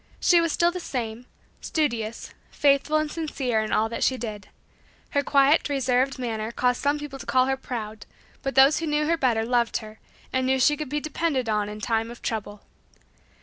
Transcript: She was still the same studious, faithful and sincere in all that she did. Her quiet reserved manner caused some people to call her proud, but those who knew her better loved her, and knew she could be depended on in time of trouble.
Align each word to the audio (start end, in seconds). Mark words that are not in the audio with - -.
She 0.19 0.41
was 0.41 0.51
still 0.51 0.71
the 0.71 0.79
same 0.79 1.27
studious, 1.61 2.33
faithful 2.49 2.97
and 2.97 3.11
sincere 3.11 3.61
in 3.61 3.71
all 3.71 3.87
that 3.89 4.03
she 4.03 4.17
did. 4.17 4.47
Her 5.11 5.21
quiet 5.21 5.69
reserved 5.69 6.17
manner 6.17 6.51
caused 6.51 6.81
some 6.81 6.97
people 6.97 7.19
to 7.19 7.25
call 7.27 7.45
her 7.45 7.55
proud, 7.55 8.07
but 8.41 8.55
those 8.55 8.79
who 8.79 8.87
knew 8.87 9.05
her 9.05 9.15
better 9.15 9.45
loved 9.45 9.77
her, 9.77 9.99
and 10.33 10.47
knew 10.47 10.59
she 10.59 10.75
could 10.75 10.89
be 10.89 10.99
depended 11.01 11.47
on 11.47 11.69
in 11.69 11.81
time 11.81 12.09
of 12.09 12.23
trouble. 12.23 12.61